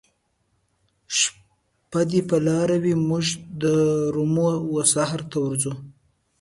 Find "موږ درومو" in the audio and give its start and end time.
3.07-4.49